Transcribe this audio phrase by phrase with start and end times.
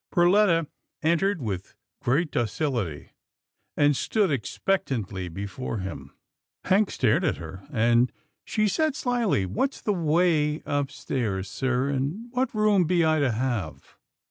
[0.11, 0.65] Perletta
[1.03, 3.11] entered with great docility,
[3.77, 6.15] and stood expectantly before him
[6.65, 8.11] Hank stared at her, and
[8.43, 13.99] she said slyly," What's the way upstairs, sir, and what room be I to have